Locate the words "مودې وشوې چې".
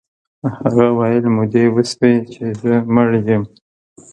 1.35-2.43